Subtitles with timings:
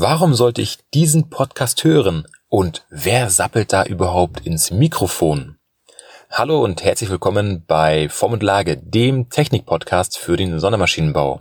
[0.00, 2.24] Warum sollte ich diesen Podcast hören?
[2.48, 5.58] Und wer sappelt da überhaupt ins Mikrofon?
[6.30, 11.40] Hallo und herzlich willkommen bei Form und Lage, dem Technik-Podcast für den Sondermaschinenbau.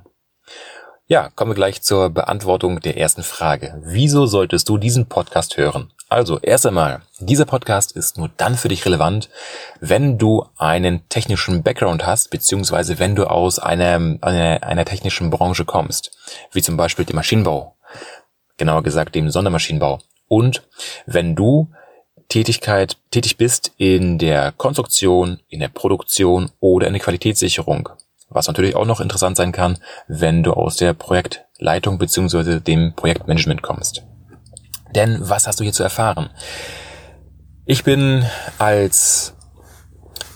[1.06, 3.80] Ja, kommen wir gleich zur Beantwortung der ersten Frage.
[3.86, 5.94] Wieso solltest du diesen Podcast hören?
[6.10, 9.30] Also, erst einmal, dieser Podcast ist nur dann für dich relevant,
[9.82, 15.64] wenn du einen technischen Background hast, beziehungsweise wenn du aus einer, einer, einer technischen Branche
[15.64, 16.18] kommst,
[16.54, 17.76] wie zum Beispiel dem Maschinenbau,
[18.58, 20.00] genauer gesagt dem Sondermaschinenbau.
[20.28, 20.64] Und
[21.06, 21.70] wenn du
[22.30, 27.90] Tätigkeit, tätig bist in der Konstruktion, in der Produktion oder in der Qualitätssicherung.
[28.30, 29.78] Was natürlich auch noch interessant sein kann,
[30.08, 34.04] wenn du aus der Projektleitung beziehungsweise dem Projektmanagement kommst.
[34.94, 36.30] Denn was hast du hier zu erfahren?
[37.66, 38.26] Ich bin
[38.58, 39.34] als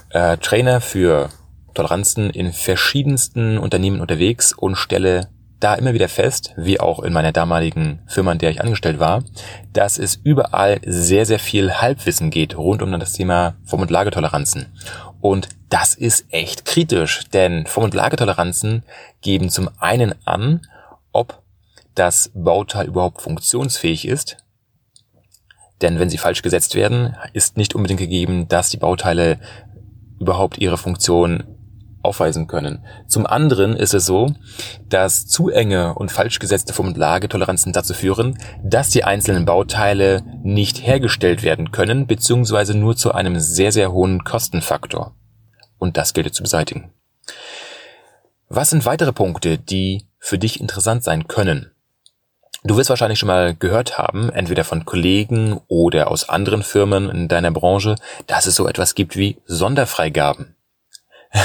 [0.09, 1.29] äh, Trainer für
[1.73, 5.29] Toleranzen in verschiedensten Unternehmen unterwegs und stelle
[5.61, 9.23] da immer wieder fest, wie auch in meiner damaligen Firma, in der ich angestellt war,
[9.71, 14.65] dass es überall sehr, sehr viel Halbwissen geht rund um das Thema Form- und Lagetoleranzen.
[15.21, 18.83] Und das ist echt kritisch, denn Form- und Lagetoleranzen
[19.21, 20.61] geben zum einen an,
[21.13, 21.41] ob
[21.95, 24.37] das Bauteil überhaupt funktionsfähig ist.
[25.81, 29.39] Denn wenn sie falsch gesetzt werden, ist nicht unbedingt gegeben, dass die Bauteile
[30.19, 31.43] überhaupt ihre Funktion
[32.03, 32.85] aufweisen können.
[33.07, 34.33] Zum anderen ist es so,
[34.89, 40.23] dass zu enge und falsch gesetzte Form- und Lagetoleranzen dazu führen, dass die einzelnen Bauteile
[40.43, 45.15] nicht hergestellt werden können, beziehungsweise nur zu einem sehr, sehr hohen Kostenfaktor.
[45.77, 46.91] Und das gilt zu beseitigen.
[48.49, 51.71] Was sind weitere Punkte, die für dich interessant sein können?
[52.63, 57.27] Du wirst wahrscheinlich schon mal gehört haben, entweder von Kollegen oder aus anderen Firmen in
[57.27, 57.95] deiner Branche,
[58.27, 60.55] dass es so etwas gibt wie Sonderfreigaben.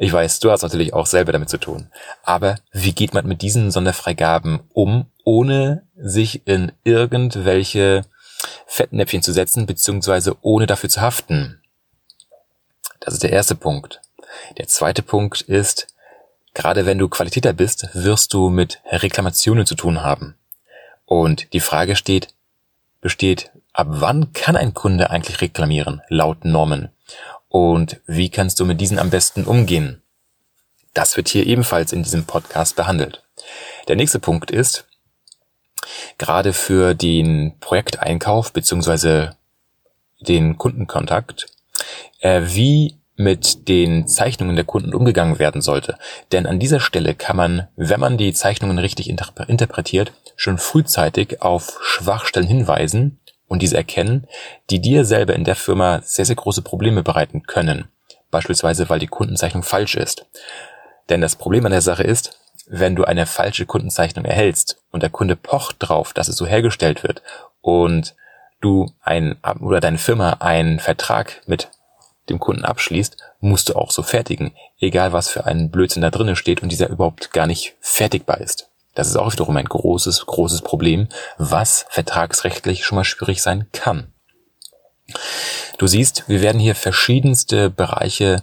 [0.00, 1.90] Ich weiß, du hast natürlich auch selber damit zu tun.
[2.22, 8.02] Aber wie geht man mit diesen Sonderfreigaben um, ohne sich in irgendwelche
[8.68, 11.60] Fettnäpfchen zu setzen, beziehungsweise ohne dafür zu haften?
[13.00, 14.00] Das ist der erste Punkt.
[14.56, 15.88] Der zweite Punkt ist,
[16.54, 20.36] gerade wenn du Qualitäter bist, wirst du mit Reklamationen zu tun haben.
[21.06, 22.28] Und die Frage steht,
[23.00, 26.90] besteht, ab wann kann ein Kunde eigentlich reklamieren, laut Normen?
[27.48, 30.02] Und wie kannst du mit diesen am besten umgehen?
[30.94, 33.22] Das wird hier ebenfalls in diesem Podcast behandelt.
[33.88, 34.86] Der nächste Punkt ist,
[36.18, 39.36] gerade für den Projekteinkauf beziehungsweise
[40.20, 41.46] den Kundenkontakt,
[42.20, 45.98] äh, wie mit den Zeichnungen der Kunden umgegangen werden sollte.
[46.30, 51.78] Denn an dieser Stelle kann man, wenn man die Zeichnungen richtig interpretiert, schon frühzeitig auf
[51.82, 54.26] Schwachstellen hinweisen und diese erkennen,
[54.70, 57.88] die dir selber in der Firma sehr, sehr große Probleme bereiten können.
[58.30, 60.26] Beispielsweise, weil die Kundenzeichnung falsch ist.
[61.08, 62.38] Denn das Problem an der Sache ist,
[62.68, 67.02] wenn du eine falsche Kundenzeichnung erhältst und der Kunde pocht drauf, dass es so hergestellt
[67.02, 67.22] wird
[67.62, 68.14] und
[68.60, 71.70] du ein oder deine Firma einen Vertrag mit
[72.28, 76.36] dem Kunden abschließt, musst du auch so fertigen, egal was für ein Blödsinn da drinnen
[76.36, 78.67] steht und dieser überhaupt gar nicht fertigbar ist.
[78.98, 84.12] Das ist auch wiederum ein großes, großes Problem, was vertragsrechtlich schon mal schwierig sein kann.
[85.78, 88.42] Du siehst, wir werden hier verschiedenste Bereiche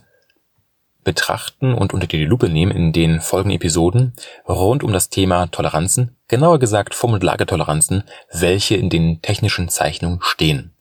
[1.04, 4.14] betrachten und unter die Lupe nehmen in den folgenden Episoden
[4.48, 10.20] rund um das Thema Toleranzen, genauer gesagt Form- und Lagetoleranzen, welche in den technischen Zeichnungen
[10.22, 10.74] stehen.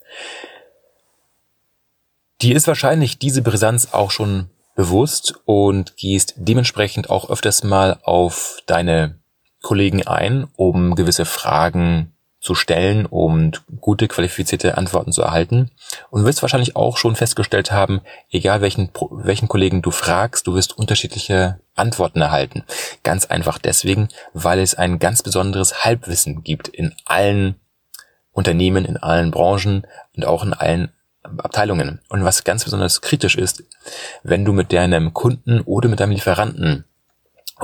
[2.42, 8.58] Die ist wahrscheinlich diese Brisanz auch schon bewusst und gehst dementsprechend auch öfters mal auf
[8.66, 9.18] deine
[9.64, 15.70] Kollegen ein, um gewisse Fragen zu stellen und gute qualifizierte Antworten zu erhalten.
[16.10, 20.54] Und du wirst wahrscheinlich auch schon festgestellt haben, egal welchen, welchen Kollegen du fragst, du
[20.54, 22.62] wirst unterschiedliche Antworten erhalten.
[23.02, 27.54] Ganz einfach deswegen, weil es ein ganz besonderes Halbwissen gibt in allen
[28.30, 30.92] Unternehmen, in allen Branchen und auch in allen
[31.22, 32.02] Abteilungen.
[32.10, 33.64] Und was ganz besonders kritisch ist,
[34.22, 36.84] wenn du mit deinem Kunden oder mit deinem Lieferanten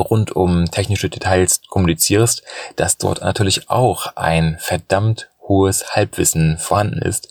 [0.01, 2.43] rund um technische Details kommunizierst,
[2.77, 7.29] dass dort natürlich auch ein verdammt hohes Halbwissen vorhanden ist,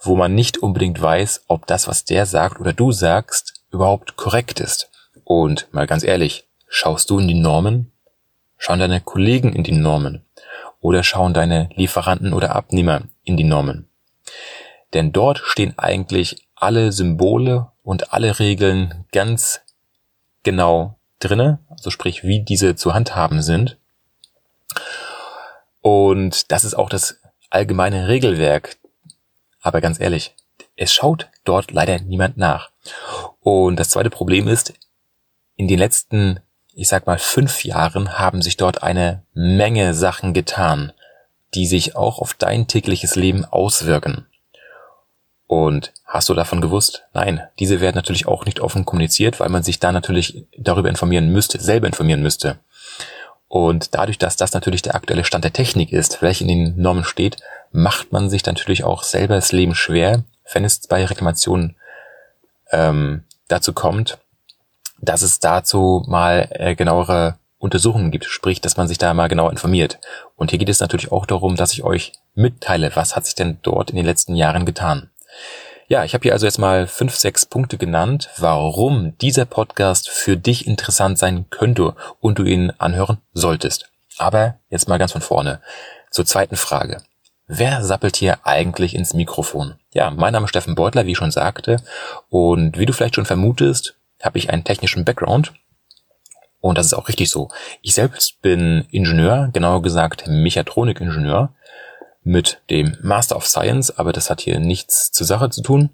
[0.00, 4.60] wo man nicht unbedingt weiß, ob das, was der sagt oder du sagst, überhaupt korrekt
[4.60, 4.90] ist.
[5.24, 7.92] Und mal ganz ehrlich, schaust du in die Normen?
[8.56, 10.24] Schauen deine Kollegen in die Normen?
[10.80, 13.88] Oder schauen deine Lieferanten oder Abnehmer in die Normen?
[14.94, 19.60] Denn dort stehen eigentlich alle Symbole und alle Regeln ganz
[20.42, 23.76] genau drinne, also sprich, wie diese zu handhaben sind.
[25.80, 27.20] Und das ist auch das
[27.50, 28.76] allgemeine Regelwerk.
[29.60, 30.34] Aber ganz ehrlich,
[30.76, 32.70] es schaut dort leider niemand nach.
[33.40, 34.74] Und das zweite Problem ist,
[35.56, 36.40] in den letzten
[36.78, 40.92] ich sag mal, fünf Jahren haben sich dort eine Menge Sachen getan,
[41.52, 44.27] die sich auch auf dein tägliches Leben auswirken.
[45.48, 47.04] Und hast du davon gewusst?
[47.14, 51.32] Nein, diese werden natürlich auch nicht offen kommuniziert, weil man sich da natürlich darüber informieren
[51.32, 52.58] müsste, selber informieren müsste.
[53.48, 57.02] Und dadurch, dass das natürlich der aktuelle Stand der Technik ist, welcher in den Normen
[57.02, 57.38] steht,
[57.72, 60.22] macht man sich natürlich auch selber das Leben schwer,
[60.52, 61.76] wenn es bei Reklamationen
[62.70, 64.18] ähm, dazu kommt,
[65.00, 69.48] dass es dazu mal äh, genauere Untersuchungen gibt, sprich, dass man sich da mal genau
[69.48, 69.98] informiert.
[70.36, 73.58] Und hier geht es natürlich auch darum, dass ich euch mitteile, was hat sich denn
[73.62, 75.08] dort in den letzten Jahren getan.
[75.90, 80.36] Ja, ich habe hier also jetzt mal fünf, sechs Punkte genannt, warum dieser Podcast für
[80.36, 83.90] dich interessant sein könnte und du ihn anhören solltest.
[84.18, 85.62] Aber jetzt mal ganz von vorne.
[86.10, 87.02] Zur zweiten Frage.
[87.46, 89.76] Wer sappelt hier eigentlich ins Mikrofon?
[89.94, 91.82] Ja, mein Name ist Steffen Beutler, wie ich schon sagte.
[92.28, 95.54] Und wie du vielleicht schon vermutest, habe ich einen technischen Background.
[96.60, 97.48] Und das ist auch richtig so.
[97.80, 101.54] Ich selbst bin Ingenieur, genauer gesagt Mechatronikingenieur
[102.28, 105.90] mit dem Master of Science, aber das hat hier nichts zur Sache zu tun.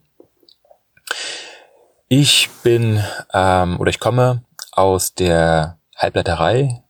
[2.08, 3.02] Ich bin
[3.32, 4.42] ähm, oder ich komme
[4.72, 6.82] aus der Halbleiterei,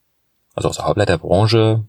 [0.54, 1.84] also aus der Halbleiterbranche.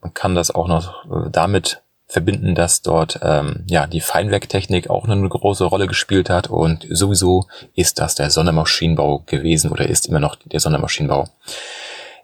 [0.00, 5.04] Man kann das auch noch äh, damit verbinden, dass dort ähm, ja die Feinwerktechnik auch
[5.04, 10.20] eine große Rolle gespielt hat und sowieso ist das der Sondermaschinenbau gewesen oder ist immer
[10.20, 11.28] noch der Sondermaschinenbau.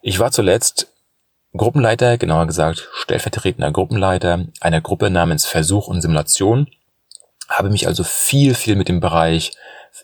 [0.03, 0.89] Ich war zuletzt
[1.57, 6.69] Gruppenleiter, genauer gesagt stellvertretender Gruppenleiter einer Gruppe namens Versuch und Simulation,
[7.49, 9.53] habe mich also viel, viel mit dem Bereich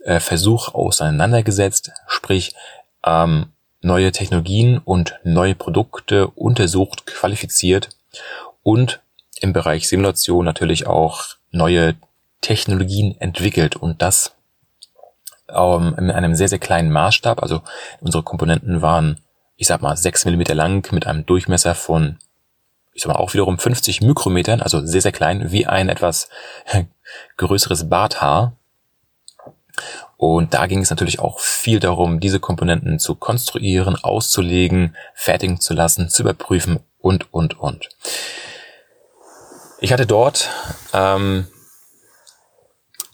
[0.05, 2.55] äh, Versuch auseinandergesetzt, sprich
[3.05, 3.47] ähm,
[3.81, 7.91] neue Technologien und neue Produkte untersucht, qualifiziert
[8.63, 9.01] und
[9.41, 11.95] im Bereich Simulation natürlich auch neue
[12.41, 14.35] Technologien entwickelt und das
[15.49, 17.43] ähm, in einem sehr, sehr kleinen Maßstab.
[17.43, 17.63] Also
[18.01, 19.21] unsere Komponenten waren
[19.61, 22.17] ich sag mal, sechs Millimeter lang mit einem Durchmesser von,
[22.95, 26.31] ich sag mal, auch wiederum 50 Mikrometern, also sehr, sehr klein, wie ein etwas
[27.37, 28.57] größeres Barthaar.
[30.17, 35.75] Und da ging es natürlich auch viel darum, diese Komponenten zu konstruieren, auszulegen, fertigen zu
[35.75, 37.91] lassen, zu überprüfen und, und, und.
[39.79, 40.49] Ich hatte dort
[40.95, 41.49] ähm,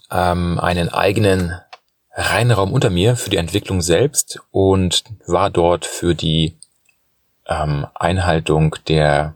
[0.09, 1.59] ähm, einen eigenen
[2.19, 6.57] Reinraum unter mir für die Entwicklung selbst und war dort für die
[7.45, 9.35] ähm, Einhaltung der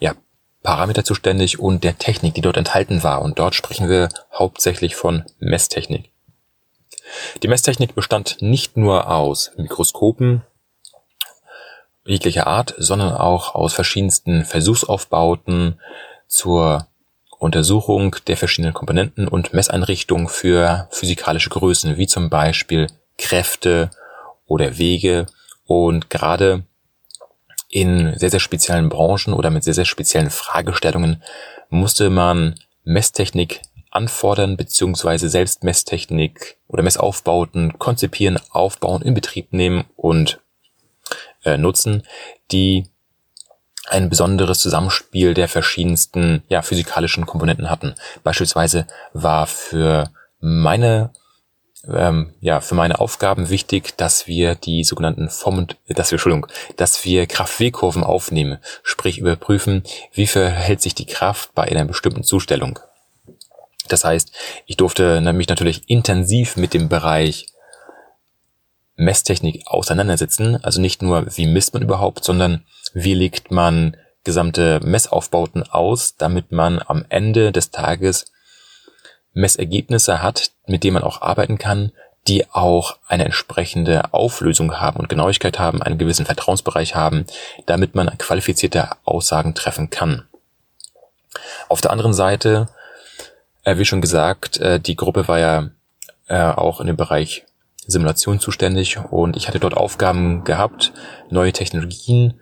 [0.00, 0.14] ja,
[0.62, 3.20] Parameter zuständig und der Technik, die dort enthalten war.
[3.20, 6.10] Und dort sprechen wir hauptsächlich von Messtechnik.
[7.42, 10.42] Die Messtechnik bestand nicht nur aus Mikroskopen
[12.06, 15.78] jeglicher Art, sondern auch aus verschiedensten Versuchsaufbauten
[16.28, 16.86] zur
[17.38, 22.86] Untersuchung der verschiedenen Komponenten und Messeinrichtungen für physikalische Größen, wie zum Beispiel
[23.18, 23.90] Kräfte
[24.46, 25.26] oder Wege.
[25.66, 26.64] Und gerade
[27.68, 31.22] in sehr, sehr speziellen Branchen oder mit sehr, sehr speziellen Fragestellungen
[31.70, 32.54] musste man
[32.84, 40.40] Messtechnik anfordern, beziehungsweise selbst Messtechnik oder Messaufbauten konzipieren, aufbauen, in Betrieb nehmen und
[41.44, 42.02] äh, nutzen,
[42.50, 42.84] die
[43.86, 47.94] ein besonderes Zusammenspiel der verschiedensten ja, physikalischen Komponenten hatten.
[48.22, 50.10] Beispielsweise war für
[50.40, 51.10] meine
[51.92, 56.46] ähm, ja für meine Aufgaben wichtig, dass wir die sogenannten Form dass wir Entschuldigung,
[56.76, 59.82] dass wir Kraft-W-Kurven aufnehmen, sprich überprüfen,
[60.12, 62.78] wie verhält sich die Kraft bei einer bestimmten Zustellung.
[63.88, 64.32] Das heißt,
[64.66, 67.46] ich durfte mich natürlich intensiv mit dem Bereich
[68.96, 70.62] Messtechnik auseinandersetzen.
[70.62, 76.52] Also nicht nur, wie misst man überhaupt, sondern wie legt man gesamte Messaufbauten aus, damit
[76.52, 78.32] man am Ende des Tages
[79.34, 81.92] Messergebnisse hat, mit denen man auch arbeiten kann,
[82.26, 87.26] die auch eine entsprechende Auflösung haben und Genauigkeit haben, einen gewissen Vertrauensbereich haben,
[87.66, 90.26] damit man qualifizierte Aussagen treffen kann.
[91.68, 92.68] Auf der anderen Seite,
[93.64, 95.68] äh, wie schon gesagt, äh, die Gruppe war ja
[96.28, 97.44] äh, auch in dem Bereich
[97.86, 100.92] Simulation zuständig und ich hatte dort Aufgaben gehabt,
[101.30, 102.40] neue Technologien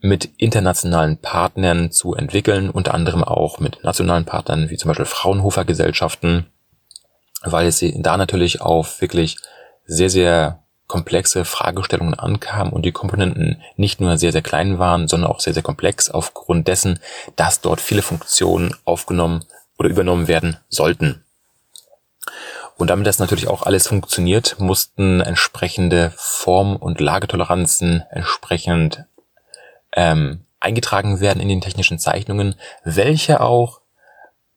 [0.00, 5.64] mit internationalen Partnern zu entwickeln, unter anderem auch mit nationalen Partnern wie zum Beispiel Fraunhofer
[5.64, 6.46] Gesellschaften,
[7.42, 9.38] weil es da natürlich auf wirklich
[9.86, 15.30] sehr, sehr komplexe Fragestellungen ankam und die Komponenten nicht nur sehr, sehr klein waren, sondern
[15.30, 17.00] auch sehr, sehr komplex aufgrund dessen,
[17.36, 19.44] dass dort viele Funktionen aufgenommen
[19.78, 21.24] oder übernommen werden sollten.
[22.76, 29.04] Und damit das natürlich auch alles funktioniert, mussten entsprechende Form- und Lagetoleranzen entsprechend
[29.92, 33.80] ähm, eingetragen werden in den technischen Zeichnungen, welche auch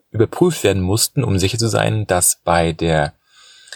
[0.09, 3.13] überprüft werden mussten, um sicher zu sein, dass bei der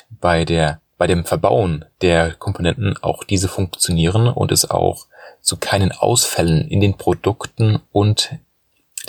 [0.10, 5.08] bei der bei dem Verbauen der Komponenten auch diese funktionieren und es auch
[5.42, 8.36] zu keinen Ausfällen in den Produkten und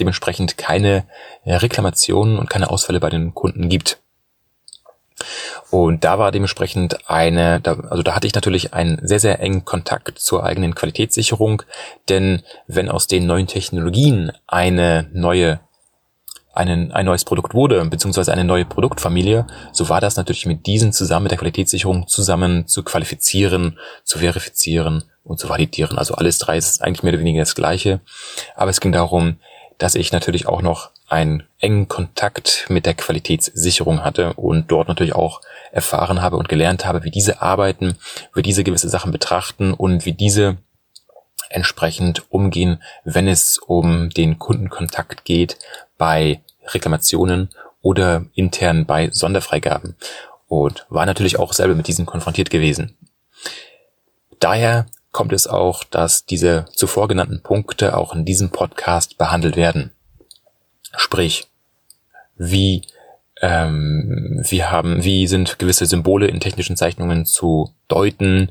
[0.00, 1.04] dementsprechend keine
[1.44, 3.98] Reklamationen und keine Ausfälle bei den Kunden gibt.
[5.70, 9.64] Und da war dementsprechend eine, da, also da hatte ich natürlich einen sehr, sehr engen
[9.64, 11.62] Kontakt zur eigenen Qualitätssicherung,
[12.08, 15.60] denn wenn aus den neuen Technologien eine neue
[16.54, 20.92] einen, ein neues Produkt wurde, beziehungsweise eine neue Produktfamilie, so war das natürlich mit diesen
[20.92, 25.98] zusammen, mit der Qualitätssicherung zusammen zu qualifizieren, zu verifizieren und zu validieren.
[25.98, 28.00] Also alles drei ist eigentlich mehr oder weniger das Gleiche.
[28.54, 29.38] Aber es ging darum,
[29.78, 35.14] dass ich natürlich auch noch einen engen Kontakt mit der Qualitätssicherung hatte und dort natürlich
[35.14, 37.96] auch erfahren habe und gelernt habe, wie diese arbeiten,
[38.34, 40.56] wie diese gewisse Sachen betrachten und wie diese
[41.50, 45.58] entsprechend umgehen, wenn es um den Kundenkontakt geht
[45.98, 47.50] bei Reklamationen
[47.82, 49.96] oder intern bei Sonderfreigaben
[50.48, 52.96] und war natürlich auch selber mit diesen konfrontiert gewesen.
[54.40, 59.92] Daher kommt es auch, dass diese zuvor genannten Punkte auch in diesem Podcast behandelt werden.
[60.96, 61.46] Sprich,
[62.36, 62.82] wie
[63.40, 68.50] ähm, wie haben, wie sind gewisse Symbole in technischen Zeichnungen zu deuten,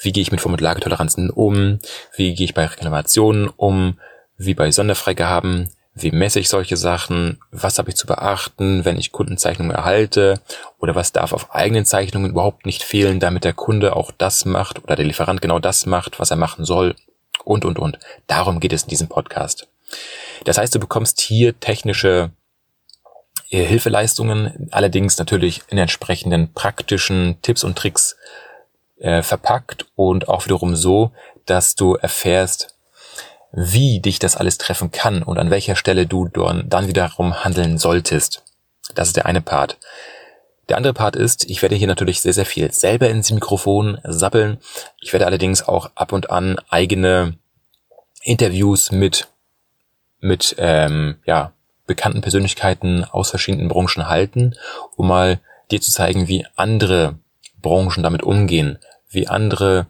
[0.00, 1.78] wie gehe ich mit Form- und Lagetoleranzen um,
[2.16, 3.98] wie gehe ich bei Reklamationen um,
[4.36, 9.12] wie bei Sonderfreigaben, wie messe ich solche Sachen, was habe ich zu beachten, wenn ich
[9.12, 10.40] Kundenzeichnungen erhalte?
[10.78, 14.82] Oder was darf auf eigenen Zeichnungen überhaupt nicht fehlen, damit der Kunde auch das macht
[14.82, 16.96] oder der Lieferant genau das macht, was er machen soll?
[17.44, 17.98] Und, und, und.
[18.26, 19.68] Darum geht es in diesem Podcast.
[20.44, 22.30] Das heißt, du bekommst hier technische
[23.50, 28.16] äh, Hilfeleistungen, allerdings natürlich in entsprechenden praktischen Tipps und Tricks
[28.98, 31.12] äh, verpackt und auch wiederum so,
[31.46, 32.74] dass du erfährst,
[33.52, 38.42] wie dich das alles treffen kann und an welcher Stelle du dann wiederum handeln solltest.
[38.94, 39.78] Das ist der eine Part.
[40.68, 44.58] Der andere Part ist, ich werde hier natürlich sehr, sehr viel selber ins Mikrofon sappeln.
[45.00, 47.34] Ich werde allerdings auch ab und an eigene
[48.22, 49.28] Interviews mit,
[50.22, 51.52] mit ähm, ja,
[51.86, 54.54] bekannten Persönlichkeiten aus verschiedenen Branchen halten,
[54.96, 57.16] um mal dir zu zeigen, wie andere
[57.60, 58.78] Branchen damit umgehen,
[59.10, 59.86] wie andere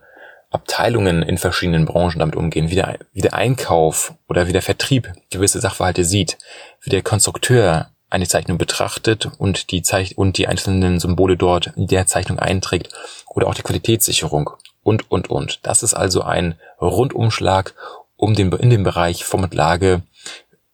[0.51, 5.13] Abteilungen in verschiedenen Branchen damit umgehen, wie der, wie der Einkauf oder wie der Vertrieb
[5.31, 6.39] gewisse Sachverhalte sieht,
[6.83, 11.87] wie der Konstrukteur eine Zeichnung betrachtet und die, Zeich und die einzelnen Symbole dort in
[11.87, 12.93] der Zeichnung einträgt
[13.27, 14.51] oder auch die Qualitätssicherung
[14.83, 15.61] und, und, und.
[15.63, 17.75] Das ist also ein Rundumschlag
[18.17, 20.03] um den, in dem Bereich Form und Lage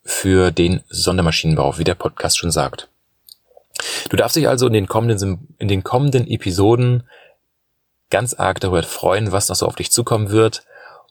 [0.08, 2.88] für den Sondermaschinenbau, wie der Podcast schon sagt.
[4.08, 7.04] Du darfst dich also in den kommenden, in den kommenden Episoden
[8.08, 10.64] ganz arg darüber freuen, was noch so auf dich zukommen wird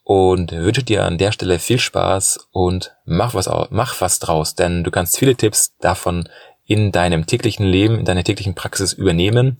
[0.03, 4.83] und wünsche dir an der Stelle viel Spaß und mach was, mach was draus, denn
[4.83, 6.27] du kannst viele Tipps davon
[6.65, 9.57] in deinem täglichen Leben, in deiner täglichen Praxis übernehmen.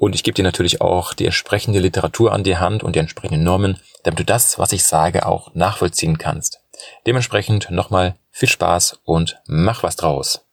[0.00, 3.44] Und ich gebe dir natürlich auch die entsprechende Literatur an die Hand und die entsprechenden
[3.44, 6.60] Normen, damit du das, was ich sage, auch nachvollziehen kannst.
[7.06, 10.46] Dementsprechend nochmal viel Spaß und mach was draus.